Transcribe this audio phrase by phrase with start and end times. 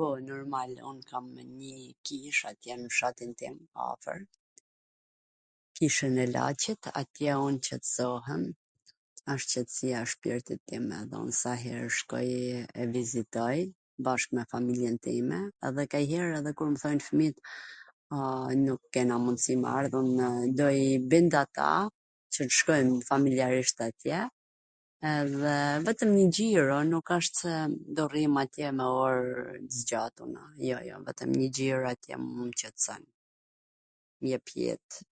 [0.00, 1.76] Po, normal, un kam e nji
[2.08, 3.56] kish atje nw fshatin tim
[3.88, 4.18] afwr,
[5.78, 8.44] kishwn e Lacit, atje un qetsohem,
[9.34, 12.30] asht qetsia e shpirtit tim me ba sa herw shkoj,
[12.84, 13.58] e vizitoj
[14.08, 15.38] bashk me familjen time
[15.70, 17.36] edhe kanjher edhe kur mw thojn fmijt,
[18.16, 18.22] a,
[18.66, 20.66] nuk kena mundsi me ardhunw, do
[21.14, 21.70] vin edhe ata
[22.36, 24.18] qw shkojn familjarisht atje,
[25.16, 25.56] edhe
[25.86, 27.54] vetwm njw xhiro, nuk asht se
[28.08, 29.16] rrim atje me or
[29.68, 34.88] t zgjatuna, kjo, jo, vetwm njw xhiro atje mu m qetson, m jep jet.